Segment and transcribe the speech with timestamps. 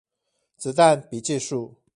[0.57, 1.75] 子彈筆記術